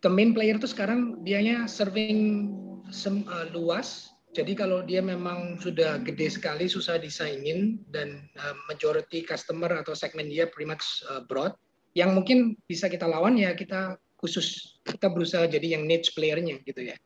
the 0.00 0.10
main 0.10 0.32
player 0.32 0.56
itu 0.56 0.68
sekarang 0.68 1.20
dianya 1.24 1.68
serving 1.68 2.52
sem, 2.88 3.24
uh, 3.28 3.48
luas. 3.52 4.12
Jadi 4.30 4.54
kalau 4.54 4.86
dia 4.86 5.02
memang 5.02 5.58
sudah 5.58 5.98
gede 6.06 6.30
sekali, 6.30 6.70
susah 6.70 7.02
disaingin 7.02 7.82
dan 7.90 8.30
uh, 8.38 8.54
majority 8.70 9.26
customer 9.26 9.68
atau 9.74 9.90
segmen 9.90 10.30
dia 10.30 10.46
pretty 10.46 10.70
much 10.70 11.02
uh, 11.10 11.26
broad, 11.26 11.50
yang 11.98 12.14
mungkin 12.14 12.54
bisa 12.70 12.86
kita 12.86 13.10
lawan 13.10 13.34
ya 13.34 13.58
kita 13.58 13.98
khusus 14.22 14.78
kita 14.86 15.10
berusaha 15.10 15.50
jadi 15.50 15.74
yang 15.74 15.88
niche 15.88 16.14
playernya 16.14 16.60
gitu 16.62 16.92
ya 16.92 16.96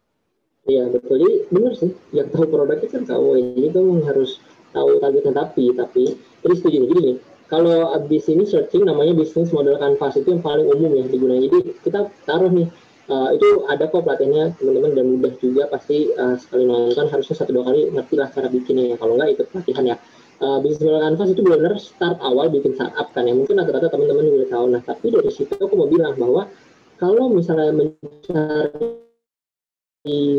Iya 0.64 0.88
betul, 0.88 1.20
jadi 1.20 1.36
benar 1.52 1.72
sih. 1.76 1.92
Yang 2.16 2.28
tahu 2.32 2.44
produknya 2.48 2.88
kan 2.88 3.02
tahu 3.04 3.36
ini 3.36 3.68
tuh 3.68 4.00
harus 4.08 4.40
tahu 4.72 4.96
targetnya 4.96 5.32
tapi 5.36 5.76
tapi 5.76 6.04
jadi 6.40 6.54
setuju 6.56 6.78
nih, 6.88 7.16
kalau 7.52 7.92
abis 7.92 8.32
ini 8.32 8.48
searching 8.48 8.88
namanya 8.88 9.12
bisnis 9.12 9.52
model 9.52 9.76
canvas 9.76 10.16
itu 10.16 10.32
yang 10.32 10.40
paling 10.40 10.64
umum 10.64 10.96
ya 10.96 11.04
digunakan. 11.04 11.44
Jadi 11.44 11.58
kita 11.84 12.08
taruh 12.24 12.48
nih 12.48 12.68
uh, 13.12 13.28
itu 13.36 13.68
ada 13.68 13.84
kok 13.88 14.00
pelatihannya 14.00 14.56
teman-teman 14.56 14.90
dan 14.96 15.06
mudah 15.12 15.32
juga 15.38 15.68
pasti 15.68 16.08
uh, 16.16 16.40
sekali 16.40 16.64
nonton 16.64 17.06
harusnya 17.12 17.36
satu 17.36 17.52
dua 17.52 17.64
kali 17.68 17.92
ngerti 17.92 18.14
lah 18.16 18.28
cara 18.32 18.48
bikinnya 18.48 18.84
ya. 18.94 18.96
Kalau 18.96 19.14
nggak 19.20 19.30
ikut 19.36 19.46
pelatihan 19.52 19.84
ya. 19.92 19.96
Uh, 20.42 20.58
bisnis 20.64 20.82
model 20.82 21.04
canvas 21.04 21.28
itu 21.30 21.40
benar-benar 21.46 21.78
start 21.78 22.18
awal 22.24 22.50
bikin 22.50 22.72
startup 22.74 23.08
kan 23.12 23.28
ya. 23.28 23.34
Mungkin 23.36 23.54
rata-rata 23.60 23.92
teman-teman 23.92 24.24
juga 24.24 24.46
tahu. 24.56 24.64
Nah 24.72 24.82
tapi 24.82 25.06
dari 25.12 25.30
situ 25.30 25.52
aku 25.54 25.74
mau 25.76 25.86
bilang 25.86 26.16
bahwa 26.16 26.48
kalau 26.96 27.28
misalnya 27.28 27.74
mencari 27.74 29.04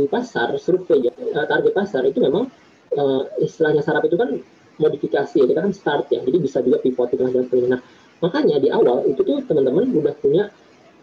pasar 0.10 0.56
survei 0.62 1.10
ya, 1.10 1.14
eh, 1.14 1.46
target 1.46 1.74
pasar 1.74 2.06
itu 2.06 2.22
memang 2.22 2.50
uh, 2.98 3.22
istilahnya 3.42 3.82
sarap 3.82 4.06
itu 4.06 4.16
kan 4.18 4.42
modifikasi 4.78 5.36
ya 5.42 5.46
kita 5.46 5.60
kan 5.64 5.74
start 5.74 6.06
ya 6.12 6.22
jadi 6.24 6.38
bisa 6.40 6.60
juga 6.62 6.82
pivot 6.82 7.12
di 7.14 7.16
tengah 7.20 7.32
jalan 7.34 7.78
nah 7.78 7.82
makanya 8.24 8.58
di 8.60 8.70
awal 8.72 9.04
itu 9.08 9.22
tuh 9.22 9.44
teman-teman 9.44 9.92
udah 9.92 10.16
punya 10.20 10.50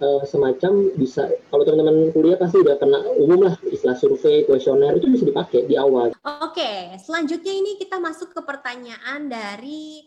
uh, 0.00 0.22
semacam 0.24 0.92
bisa 0.96 1.28
kalau 1.52 1.62
teman-teman 1.62 2.10
kuliah 2.16 2.38
pasti 2.40 2.60
udah 2.60 2.76
kena 2.80 3.00
umum 3.20 3.46
lah 3.46 3.54
istilah 3.68 3.96
survei 3.96 4.44
kuesioner 4.48 4.96
itu 4.96 5.08
bisa 5.12 5.24
dipakai 5.28 5.68
di 5.68 5.76
awal 5.76 6.12
oke 6.24 6.72
selanjutnya 7.00 7.52
ini 7.52 7.76
kita 7.76 8.00
masuk 8.00 8.32
ke 8.32 8.40
pertanyaan 8.44 9.28
dari 9.28 10.04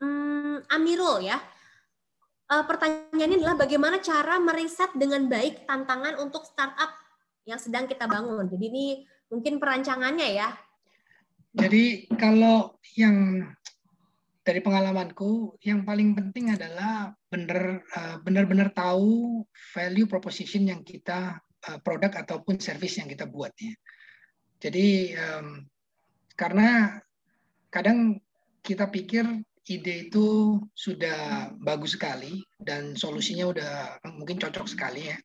hmm, 0.00 0.68
Amirul 0.70 1.24
ya 1.24 1.40
uh, 2.50 2.64
pertanyaannya 2.66 3.38
adalah 3.40 3.56
bagaimana 3.56 3.96
cara 4.02 4.36
meriset 4.42 4.90
dengan 4.98 5.30
baik 5.30 5.64
tantangan 5.64 6.18
untuk 6.18 6.42
startup 6.44 6.90
yang 7.48 7.56
sedang 7.56 7.86
kita 7.88 8.04
bangun. 8.10 8.50
Jadi 8.50 8.64
ini 8.66 8.86
mungkin 9.30 9.62
perancangannya 9.62 10.28
ya. 10.36 10.50
Jadi 11.50 12.06
kalau 12.14 12.78
yang 12.94 13.42
dari 14.40 14.60
pengalamanku 14.62 15.60
yang 15.62 15.82
paling 15.82 16.14
penting 16.16 16.54
adalah 16.54 17.10
benar 17.30 17.82
eh, 17.82 18.16
benar-benar 18.22 18.70
tahu 18.74 19.42
value 19.74 20.06
proposition 20.06 20.70
yang 20.70 20.86
kita 20.86 21.38
eh, 21.66 21.78
produk 21.82 22.22
ataupun 22.22 22.62
service 22.62 22.98
yang 23.02 23.10
kita 23.10 23.26
buat 23.26 23.54
ya. 23.58 23.74
Jadi 24.60 25.16
karena 26.36 27.00
kadang 27.72 28.20
kita 28.60 28.92
pikir 28.92 29.24
ide 29.70 30.10
itu 30.10 30.58
sudah 30.74 31.48
bagus 31.62 31.94
sekali 31.94 32.42
dan 32.58 32.98
solusinya 32.98 33.46
udah 33.54 33.74
mungkin 34.18 34.36
cocok 34.36 34.66
sekali 34.66 35.08
ya. 35.08 35.18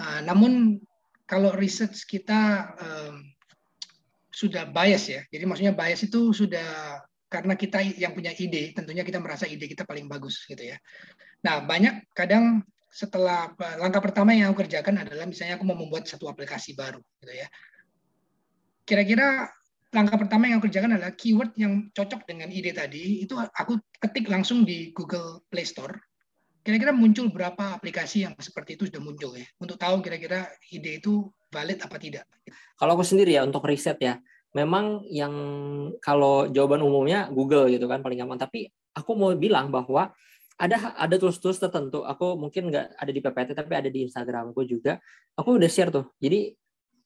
Uh, 0.00 0.24
namun 0.24 0.80
kalau 1.28 1.52
research 1.52 2.08
kita 2.08 2.72
sudah 4.32 4.64
bias 4.66 5.04
ya. 5.12 5.20
Jadi 5.28 5.44
maksudnya 5.44 5.76
bias 5.76 6.08
itu 6.08 6.32
sudah 6.32 6.98
karena 7.28 7.56
kita 7.56 7.80
yang 7.96 8.12
punya 8.12 8.32
ide, 8.36 8.76
tentunya 8.76 9.04
kita 9.04 9.20
merasa 9.20 9.48
ide 9.48 9.64
kita 9.64 9.84
paling 9.88 10.08
bagus 10.08 10.44
gitu 10.48 10.60
ya. 10.60 10.76
Nah, 11.44 11.64
banyak 11.64 12.12
kadang 12.12 12.60
setelah 12.92 13.56
langkah 13.80 14.04
pertama 14.04 14.36
yang 14.36 14.52
aku 14.52 14.68
kerjakan 14.68 15.00
adalah 15.00 15.24
misalnya 15.24 15.56
aku 15.56 15.64
mau 15.64 15.76
membuat 15.76 16.04
satu 16.04 16.28
aplikasi 16.28 16.76
baru 16.76 17.00
gitu 17.24 17.32
ya. 17.32 17.48
Kira-kira 18.84 19.48
langkah 19.92 20.20
pertama 20.20 20.48
yang 20.48 20.60
aku 20.60 20.68
kerjakan 20.68 21.00
adalah 21.00 21.16
keyword 21.16 21.56
yang 21.56 21.88
cocok 21.92 22.28
dengan 22.28 22.52
ide 22.52 22.76
tadi 22.76 23.24
itu 23.24 23.36
aku 23.36 23.80
ketik 23.96 24.28
langsung 24.28 24.64
di 24.68 24.92
Google 24.92 25.40
Play 25.48 25.64
Store 25.64 25.96
Kira-kira 26.62 26.94
muncul 26.94 27.26
berapa 27.28 27.74
aplikasi 27.74 28.22
yang 28.22 28.34
seperti 28.38 28.78
itu 28.78 28.86
sudah 28.86 29.02
muncul 29.02 29.34
ya? 29.34 29.42
Untuk 29.58 29.74
tahu 29.74 29.98
kira-kira 29.98 30.46
ide 30.70 31.02
itu 31.02 31.26
valid 31.50 31.82
apa 31.82 31.98
tidak. 31.98 32.24
Kalau 32.78 32.94
aku 32.94 33.02
sendiri 33.02 33.34
ya 33.34 33.42
untuk 33.42 33.66
riset 33.66 33.98
ya, 33.98 34.22
memang 34.54 35.02
yang 35.10 35.34
kalau 35.98 36.46
jawaban 36.46 36.80
umumnya 36.80 37.26
Google 37.34 37.66
gitu 37.66 37.90
kan 37.90 37.98
paling 37.98 38.22
gampang. 38.22 38.38
Tapi 38.38 38.70
aku 38.94 39.10
mau 39.18 39.34
bilang 39.34 39.74
bahwa 39.74 40.14
ada 40.54 40.94
ada 40.94 41.14
tools-tools 41.18 41.58
tertentu. 41.58 42.06
Aku 42.06 42.38
mungkin 42.38 42.70
nggak 42.70 42.94
ada 42.94 43.10
di 43.10 43.20
PPT 43.20 43.48
tapi 43.58 43.72
ada 43.74 43.90
di 43.90 44.06
Instagramku 44.06 44.62
juga. 44.62 45.02
Aku 45.34 45.58
udah 45.58 45.66
share 45.66 45.90
tuh. 45.90 46.06
Jadi 46.22 46.54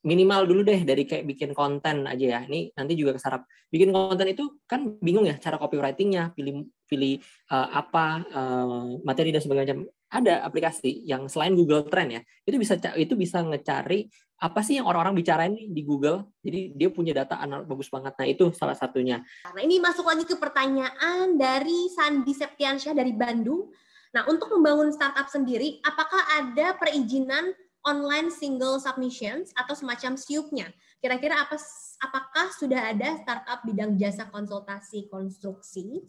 minimal 0.06 0.46
dulu 0.46 0.62
deh 0.62 0.86
dari 0.86 1.02
kayak 1.02 1.26
bikin 1.26 1.50
konten 1.50 2.06
aja 2.06 2.38
ya. 2.38 2.40
Ini 2.46 2.70
nanti 2.78 2.94
juga 2.94 3.18
kesarap. 3.18 3.42
Bikin 3.66 3.90
konten 3.90 4.30
itu 4.30 4.62
kan 4.70 4.86
bingung 5.02 5.26
ya 5.26 5.34
cara 5.42 5.58
copywritingnya, 5.58 6.30
pilih 6.30 6.70
pilih 6.86 7.18
uh, 7.50 7.68
apa 7.74 8.22
uh, 8.30 9.02
materi 9.02 9.34
dan 9.34 9.42
sebagainya. 9.42 9.82
Ada 10.06 10.46
aplikasi 10.46 11.02
yang 11.02 11.26
selain 11.26 11.58
Google 11.58 11.82
Trend 11.90 12.14
ya 12.14 12.22
itu 12.46 12.54
bisa 12.62 12.78
itu 12.94 13.18
bisa 13.18 13.42
ngecari 13.42 14.06
apa 14.38 14.62
sih 14.62 14.78
yang 14.78 14.86
orang-orang 14.86 15.18
bicarain 15.18 15.58
di 15.58 15.82
Google. 15.82 16.30
Jadi 16.46 16.78
dia 16.78 16.88
punya 16.94 17.10
data 17.10 17.42
anal 17.42 17.66
bagus 17.66 17.90
banget. 17.90 18.14
Nah 18.14 18.26
itu 18.30 18.54
salah 18.54 18.78
satunya. 18.78 19.18
Nah 19.50 19.62
ini 19.66 19.82
masuk 19.82 20.06
lagi 20.06 20.22
ke 20.22 20.38
pertanyaan 20.38 21.34
dari 21.34 21.90
Sandi 21.90 22.30
Septiansyah 22.30 22.94
dari 22.94 23.10
Bandung. 23.10 23.74
Nah 24.14 24.22
untuk 24.30 24.54
membangun 24.54 24.94
startup 24.94 25.26
sendiri 25.26 25.82
apakah 25.82 26.22
ada 26.38 26.78
perizinan 26.78 27.50
online 27.86 28.28
single 28.34 28.82
submissions 28.82 29.54
atau 29.54 29.72
semacam 29.72 30.18
SIUP-nya 30.18 30.68
kira-kira 30.98 31.38
apa 31.38 31.56
apakah 32.02 32.50
sudah 32.58 32.92
ada 32.92 33.14
startup 33.22 33.62
bidang 33.62 33.94
jasa 33.94 34.26
konsultasi 34.28 35.06
konstruksi 35.06 36.02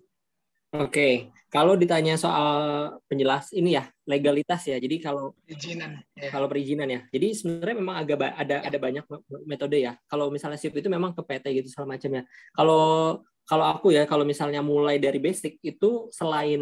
Oke, 0.75 1.31
kalau 1.48 1.79
ditanya 1.79 2.19
soal 2.19 2.51
penjelas 3.07 3.55
ini 3.55 3.79
ya 3.79 3.88
legalitas 4.03 4.67
ya. 4.67 4.75
Jadi 4.75 5.00
kalau 5.00 5.31
perizinan, 5.48 6.03
ya. 6.12 6.27
kalau 6.27 6.51
perizinan 6.51 6.91
ya. 6.91 7.00
Jadi 7.07 7.27
sebenarnya 7.39 7.75
memang 7.79 7.96
agak 7.96 8.36
ada 8.36 8.67
ada 8.67 8.75
banyak 8.75 9.07
metode 9.48 9.79
ya. 9.79 9.96
Kalau 10.12 10.27
misalnya 10.27 10.60
SIP 10.60 10.84
itu 10.84 10.91
memang 10.91 11.15
ke 11.15 11.24
PT 11.24 11.63
gitu 11.63 11.72
segala 11.72 11.96
macamnya. 11.96 12.27
Kalau 12.51 13.15
kalau 13.47 13.63
aku 13.63 13.95
ya, 13.95 14.03
kalau 14.03 14.27
misalnya 14.27 14.59
mulai 14.59 14.99
dari 14.99 15.23
basic 15.23 15.63
itu 15.63 16.11
selain 16.11 16.59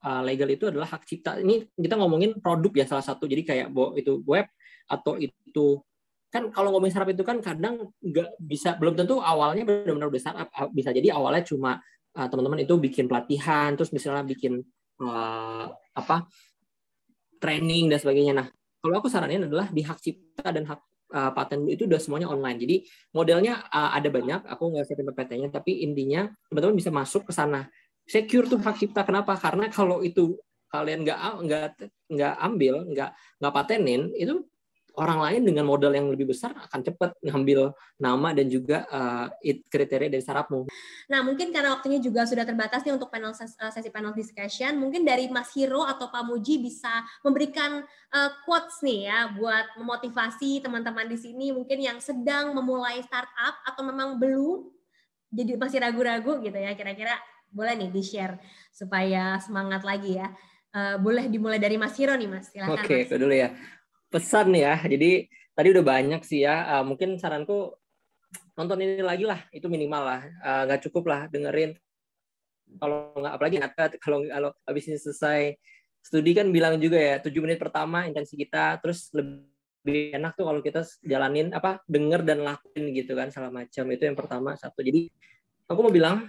uh, 0.00 0.22
legal 0.24 0.48
itu 0.48 0.64
adalah 0.72 0.88
hak 0.88 1.04
cipta. 1.04 1.36
Ini 1.36 1.68
kita 1.76 2.00
ngomongin 2.00 2.40
produk 2.40 2.72
ya 2.72 2.88
salah 2.88 3.04
satu. 3.04 3.28
Jadi 3.28 3.44
kayak 3.44 3.68
itu 4.00 4.24
web 4.24 4.48
atau 4.88 5.20
itu 5.20 5.84
kan 6.32 6.48
kalau 6.48 6.72
ngomongin 6.72 6.96
startup 6.96 7.12
itu 7.12 7.20
kan 7.28 7.44
kadang 7.44 7.92
nggak 8.00 8.40
bisa 8.40 8.80
belum 8.80 8.96
tentu 8.96 9.20
awalnya 9.20 9.68
benar-benar 9.68 10.08
udah 10.08 10.22
startup 10.24 10.48
bisa 10.72 10.88
jadi 10.88 11.12
awalnya 11.12 11.44
cuma 11.44 11.76
uh, 12.16 12.26
teman-teman 12.32 12.64
itu 12.64 12.80
bikin 12.80 13.04
pelatihan, 13.04 13.76
terus 13.76 13.92
misalnya 13.92 14.24
bikin 14.24 14.64
uh, 15.04 15.68
apa 15.92 16.24
training 17.36 17.92
dan 17.92 18.00
sebagainya. 18.00 18.32
Nah, 18.32 18.48
kalau 18.80 19.04
aku 19.04 19.12
saranin 19.12 19.44
adalah 19.44 19.68
di 19.68 19.84
hak 19.84 20.00
cipta 20.00 20.48
dan 20.48 20.64
hak 20.64 20.80
uh, 21.12 21.30
paten 21.36 21.68
itu 21.68 21.84
udah 21.84 22.00
semuanya 22.00 22.32
online. 22.32 22.58
Jadi 22.58 22.76
modelnya 23.12 23.62
uh, 23.68 23.92
ada 23.92 24.08
banyak. 24.08 24.48
Aku 24.48 24.72
nggak 24.72 24.88
siapin 24.88 25.06
PPT-nya, 25.12 25.48
tapi 25.52 25.84
intinya 25.84 26.26
teman-teman 26.48 26.76
bisa 26.80 26.90
masuk 26.90 27.28
ke 27.28 27.32
sana. 27.36 27.68
Secure 28.08 28.48
tuh 28.48 28.58
hak 28.58 28.80
cipta. 28.80 29.04
Kenapa? 29.04 29.36
Karena 29.38 29.70
kalau 29.70 30.00
itu 30.02 30.40
kalian 30.72 31.04
nggak 31.04 31.18
nggak 31.44 31.64
nggak 32.08 32.34
ambil, 32.40 32.74
nggak 32.88 33.10
nggak 33.38 33.52
patenin, 33.52 34.08
itu 34.16 34.40
orang 34.96 35.20
lain 35.24 35.42
dengan 35.48 35.64
modal 35.64 35.92
yang 35.96 36.12
lebih 36.12 36.28
besar 36.28 36.52
akan 36.52 36.80
cepat 36.84 37.16
ngambil 37.24 37.72
nama 37.96 38.28
dan 38.36 38.46
juga 38.52 38.84
uh, 38.92 39.26
kriteria 39.42 40.12
dari 40.12 40.20
startupmu. 40.20 40.68
Nah, 41.08 41.20
mungkin 41.24 41.48
karena 41.48 41.72
waktunya 41.72 41.96
juga 41.96 42.28
sudah 42.28 42.44
terbatas 42.44 42.84
nih 42.84 42.92
untuk 42.92 43.08
panel 43.08 43.32
eh, 43.32 43.72
sesi 43.72 43.88
panel 43.88 44.12
discussion, 44.12 44.76
mungkin 44.76 45.06
dari 45.08 45.32
Mas 45.32 45.52
Hiro 45.56 45.84
atau 45.88 46.12
Pak 46.12 46.24
Muji 46.28 46.60
bisa 46.60 46.90
memberikan 47.24 47.80
uh, 48.12 48.30
quotes 48.44 48.84
nih 48.84 49.08
ya 49.08 49.32
buat 49.32 49.80
memotivasi 49.80 50.60
teman-teman 50.60 51.08
di 51.08 51.16
sini 51.16 51.50
mungkin 51.56 51.80
yang 51.80 51.98
sedang 51.98 52.52
memulai 52.52 53.00
startup 53.00 53.64
atau 53.64 53.82
memang 53.88 54.20
belum 54.20 54.68
jadi 55.32 55.56
masih 55.56 55.80
ragu-ragu 55.80 56.44
gitu 56.44 56.58
ya 56.60 56.76
kira-kira 56.76 57.16
boleh 57.48 57.76
nih 57.76 57.90
di-share 57.92 58.36
supaya 58.68 59.40
semangat 59.40 59.84
lagi 59.84 60.20
ya. 60.20 60.28
Uh, 60.72 60.96
boleh 60.96 61.28
dimulai 61.28 61.60
dari 61.60 61.76
Mas 61.76 61.92
Hiro 62.00 62.16
nih 62.16 62.28
Mas. 62.28 62.48
Silakan. 62.48 62.80
Oke, 62.80 63.04
okay, 63.04 63.20
dulu 63.20 63.32
ya 63.32 63.52
pesan 64.12 64.52
ya. 64.52 64.76
Jadi 64.84 65.26
tadi 65.56 65.68
udah 65.72 65.84
banyak 65.84 66.20
sih 66.22 66.44
ya. 66.44 66.78
Uh, 66.78 66.84
mungkin 66.84 67.16
saranku 67.16 67.72
nonton 68.54 68.78
ini 68.84 69.00
lagi 69.00 69.24
lah. 69.24 69.40
Itu 69.48 69.72
minimal 69.72 70.02
lah. 70.04 70.22
Uh, 70.44 70.62
nggak 70.68 70.80
cukup 70.88 71.04
lah 71.08 71.20
dengerin. 71.32 71.72
Kalau 72.76 73.16
nggak 73.16 73.32
apalagi 73.32 73.56
kalau 74.00 74.24
kalau 74.28 74.50
habis 74.68 74.84
ini 74.88 75.00
selesai 75.00 75.56
studi 76.02 76.34
kan 76.34 76.50
bilang 76.50 76.76
juga 76.82 76.98
ya 76.98 77.16
tujuh 77.22 77.40
menit 77.46 77.62
pertama 77.62 78.04
intensi 78.10 78.34
kita 78.34 78.82
terus 78.82 79.14
lebih 79.14 80.10
enak 80.18 80.34
tuh 80.34 80.50
kalau 80.50 80.58
kita 80.58 80.82
jalanin 81.06 81.54
apa 81.54 81.78
denger 81.86 82.26
dan 82.26 82.42
lakuin 82.42 82.90
gitu 82.90 83.14
kan 83.14 83.30
salah 83.30 83.54
macam 83.54 83.86
itu 83.86 84.02
yang 84.02 84.18
pertama 84.18 84.58
satu 84.58 84.82
jadi 84.82 85.06
aku 85.70 85.78
mau 85.78 85.94
bilang 85.94 86.26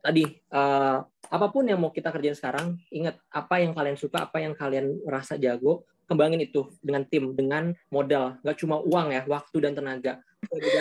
tadi 0.00 0.24
uh, 0.56 1.04
apa 1.04 1.46
pun 1.52 1.68
yang 1.68 1.76
mau 1.76 1.92
kita 1.92 2.08
kerjain 2.08 2.32
sekarang 2.32 2.80
ingat 2.88 3.20
apa 3.28 3.60
yang 3.60 3.76
kalian 3.76 4.00
suka 4.00 4.24
apa 4.24 4.40
yang 4.40 4.56
kalian 4.56 4.96
rasa 5.04 5.36
jago 5.36 5.84
kembangin 6.10 6.42
itu 6.42 6.66
dengan 6.82 7.06
tim, 7.06 7.38
dengan 7.38 7.70
modal, 7.94 8.34
nggak 8.42 8.58
cuma 8.58 8.82
uang 8.82 9.14
ya, 9.14 9.22
waktu 9.30 9.56
dan 9.62 9.78
tenaga. 9.78 10.18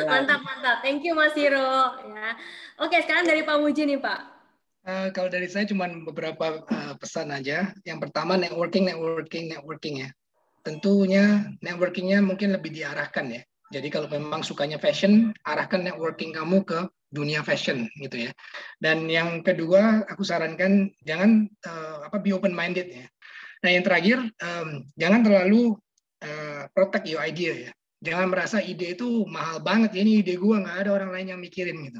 Mantap, 0.09 0.41
mantap. 0.41 0.81
Thank 0.81 1.05
you 1.05 1.13
Mas 1.13 1.37
Hiro. 1.37 1.93
Ya. 2.09 2.33
Oke, 2.81 2.97
sekarang 3.05 3.29
dari 3.29 3.45
Pak 3.45 3.61
Muji 3.61 3.85
nih 3.85 4.01
Pak. 4.01 4.19
Uh, 4.87 5.07
kalau 5.13 5.29
dari 5.29 5.45
saya 5.45 5.69
cuma 5.69 5.85
beberapa 5.85 6.65
uh, 6.65 6.93
pesan 6.97 7.29
aja. 7.29 7.69
Yang 7.85 8.09
pertama 8.09 8.33
networking, 8.39 8.89
networking, 8.89 9.53
networking 9.53 10.07
ya. 10.07 10.09
Tentunya 10.65 11.45
networkingnya 11.61 12.23
mungkin 12.25 12.55
lebih 12.55 12.73
diarahkan 12.73 13.29
ya. 13.29 13.41
Jadi 13.69 13.87
kalau 13.93 14.09
memang 14.09 14.41
sukanya 14.41 14.81
fashion, 14.81 15.29
arahkan 15.45 15.85
networking 15.85 16.33
kamu 16.33 16.65
ke 16.65 16.89
dunia 17.13 17.45
fashion 17.45 17.85
gitu 18.01 18.25
ya. 18.25 18.31
Dan 18.81 19.05
yang 19.05 19.45
kedua, 19.45 20.07
aku 20.09 20.25
sarankan 20.25 20.89
jangan 21.05 21.45
uh, 21.69 22.09
apa 22.09 22.17
be 22.17 22.33
open 22.33 22.55
minded 22.55 22.89
ya. 22.89 23.05
Nah 23.59 23.69
yang 23.69 23.83
terakhir, 23.83 24.17
um, 24.39 24.69
jangan 24.95 25.21
terlalu 25.23 25.75
uh, 26.23 26.63
protect 26.71 27.05
your 27.07 27.19
idea 27.19 27.69
ya. 27.69 27.71
Jangan 27.99 28.31
merasa 28.31 28.63
ide 28.63 28.95
itu 28.95 29.27
mahal 29.27 29.59
banget 29.59 29.91
ini 29.99 30.23
ide 30.23 30.39
gua 30.39 30.63
nggak 30.63 30.87
ada 30.87 30.91
orang 30.95 31.11
lain 31.11 31.27
yang 31.35 31.41
mikirin 31.43 31.75
gitu. 31.83 31.99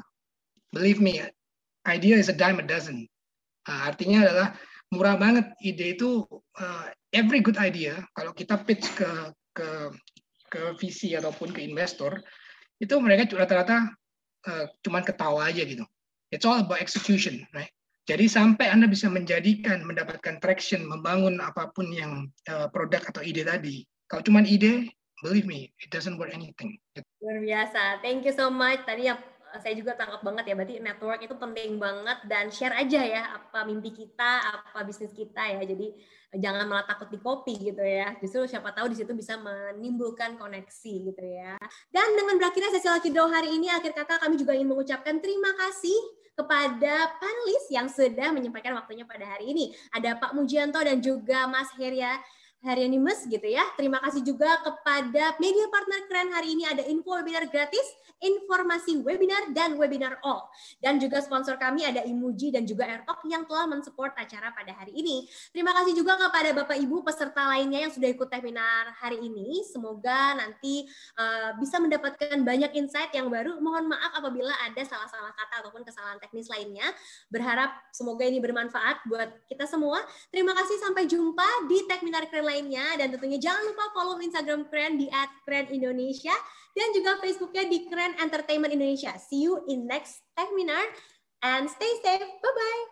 Believe 0.72 1.02
me, 1.02 1.20
idea 1.84 2.16
is 2.16 2.32
a 2.32 2.36
dime 2.36 2.64
a 2.64 2.64
dozen. 2.64 3.04
Uh, 3.68 3.92
artinya 3.92 4.24
adalah 4.24 4.48
murah 4.88 5.20
banget 5.20 5.52
ide 5.60 6.00
itu 6.00 6.24
uh, 6.56 6.86
every 7.12 7.44
good 7.44 7.60
idea 7.60 8.00
kalau 8.16 8.32
kita 8.32 8.56
pitch 8.64 8.88
ke 8.96 9.10
ke 9.52 9.68
ke 10.50 10.60
VC 10.80 11.14
ataupun 11.14 11.52
ke 11.54 11.62
investor 11.62 12.18
itu 12.80 12.96
mereka 12.98 13.28
rata-rata 13.36 13.92
uh, 14.48 14.64
cuman 14.80 15.04
ketawa 15.04 15.52
aja 15.52 15.62
gitu. 15.62 15.84
It's 16.32 16.46
all 16.48 16.62
about 16.62 16.80
execution, 16.80 17.44
right? 17.52 17.70
Jadi 18.10 18.26
sampai 18.26 18.66
Anda 18.66 18.90
bisa 18.90 19.06
menjadikan, 19.06 19.86
mendapatkan 19.86 20.42
traction, 20.42 20.82
membangun 20.82 21.38
apa 21.38 21.70
pun 21.70 21.86
yang 21.94 22.26
uh, 22.50 22.66
produk 22.66 23.06
atau 23.06 23.22
ide 23.22 23.46
tadi. 23.46 23.86
Kalau 24.10 24.26
cuma 24.26 24.42
ide, 24.42 24.90
believe 25.22 25.46
me, 25.46 25.70
it 25.78 25.94
doesn't 25.94 26.18
work 26.18 26.34
anything. 26.34 26.74
Luar 27.22 27.38
biasa. 27.38 28.02
Thank 28.02 28.26
you 28.26 28.34
so 28.34 28.50
much. 28.50 28.82
Tadi 28.82 29.06
ya 29.06 29.14
saya 29.62 29.74
juga 29.78 29.94
tangkap 29.98 30.22
banget 30.22 30.50
ya 30.50 30.54
berarti 30.54 30.74
network 30.78 31.20
itu 31.26 31.34
penting 31.34 31.82
banget 31.82 32.18
dan 32.30 32.54
share 32.54 32.74
aja 32.74 33.02
ya 33.02 33.22
apa 33.34 33.66
mimpi 33.66 33.90
kita 33.90 34.46
apa 34.46 34.86
bisnis 34.86 35.10
kita 35.10 35.42
ya 35.42 35.58
jadi 35.66 35.90
jangan 36.38 36.70
malah 36.70 36.86
takut 36.86 37.10
di 37.10 37.18
copy 37.18 37.58
gitu 37.58 37.82
ya 37.82 38.14
justru 38.22 38.46
siapa 38.46 38.70
tahu 38.70 38.94
di 38.94 39.02
situ 39.02 39.10
bisa 39.10 39.34
menimbulkan 39.42 40.38
koneksi 40.38 40.92
gitu 41.10 41.24
ya 41.26 41.58
dan 41.90 42.14
dengan 42.14 42.38
berakhirnya 42.38 42.70
sesi 42.70 42.86
Lakido 42.86 43.26
hari 43.26 43.50
ini 43.50 43.66
akhir 43.66 43.90
kata 43.90 44.22
kami 44.22 44.38
juga 44.38 44.54
ingin 44.54 44.70
mengucapkan 44.70 45.18
terima 45.18 45.50
kasih 45.58 45.98
kepada 46.34 46.94
panelis 47.20 47.64
yang 47.68 47.86
sudah 47.90 48.32
menyampaikan 48.32 48.72
waktunya 48.76 49.04
pada 49.04 49.26
hari 49.26 49.52
ini. 49.52 49.74
Ada 49.92 50.16
Pak 50.16 50.32
Mujianto 50.32 50.80
dan 50.80 51.02
juga 51.02 51.44
Mas 51.50 51.68
Heria 51.76 52.16
Herianimus 52.60 53.24
gitu 53.24 53.48
ya. 53.48 53.64
Terima 53.72 53.96
kasih 54.04 54.20
juga 54.20 54.60
kepada 54.60 55.32
media 55.40 55.66
partner 55.72 56.00
keren 56.04 56.28
hari 56.36 56.52
ini 56.52 56.68
ada 56.68 56.84
info 56.84 57.16
webinar 57.16 57.48
gratis 57.48 57.84
informasi 58.20 59.00
webinar 59.00 59.48
dan 59.56 59.80
webinar 59.80 60.20
all. 60.20 60.52
Dan 60.76 61.00
juga 61.00 61.24
sponsor 61.24 61.56
kami 61.56 61.88
ada 61.88 62.04
Imuji 62.04 62.52
dan 62.52 62.68
juga 62.68 62.84
Airtalk 62.84 63.24
yang 63.24 63.48
telah 63.48 63.64
mensupport 63.64 64.12
acara 64.12 64.52
pada 64.52 64.76
hari 64.76 64.92
ini. 64.92 65.24
Terima 65.56 65.72
kasih 65.72 65.96
juga 65.96 66.20
kepada 66.20 66.52
Bapak 66.52 66.76
Ibu 66.76 67.00
peserta 67.00 67.48
lainnya 67.48 67.88
yang 67.88 67.92
sudah 67.92 68.12
ikut 68.12 68.28
webinar 68.28 68.92
hari 69.00 69.24
ini. 69.24 69.64
Semoga 69.64 70.36
nanti 70.36 70.84
uh, 71.16 71.56
bisa 71.56 71.80
mendapatkan 71.80 72.44
banyak 72.44 72.76
insight 72.76 73.08
yang 73.16 73.32
baru. 73.32 73.56
Mohon 73.56 73.96
maaf 73.96 74.12
apabila 74.20 74.52
ada 74.68 74.84
salah-salah 74.84 75.32
kata 75.32 75.64
ataupun 75.64 75.80
kesalahan 75.88 76.20
teknis 76.20 76.52
lainnya. 76.52 76.84
Berharap 77.32 77.72
semoga 77.88 78.28
ini 78.28 78.36
bermanfaat 78.36 79.08
buat 79.08 79.32
kita 79.48 79.64
semua. 79.64 80.04
Terima 80.28 80.52
kasih 80.52 80.76
sampai 80.76 81.08
jumpa 81.08 81.64
di 81.72 81.88
Techminar 81.88 82.28
Keren 82.28 82.49
lainnya 82.50 82.98
dan 82.98 83.14
tentunya 83.14 83.38
jangan 83.38 83.62
lupa 83.70 83.94
follow 83.94 84.18
Instagram 84.18 84.66
Keren 84.66 84.98
di 84.98 85.06
@krenindonesia 85.46 86.34
dan 86.74 86.88
juga 86.90 87.22
Facebooknya 87.22 87.70
di 87.70 87.86
Keren 87.86 88.18
Entertainment 88.18 88.74
Indonesia. 88.74 89.14
See 89.22 89.46
you 89.46 89.62
in 89.70 89.86
next 89.86 90.26
Tech 90.34 90.50
Minar 90.58 90.82
and 91.46 91.70
stay 91.70 91.92
safe. 92.02 92.26
Bye-bye. 92.42 92.82